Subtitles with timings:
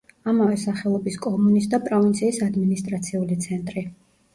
[0.31, 3.91] ამავე სახელობის კომუნის და პროვინციის ადმინისტრაციული ცენტრი.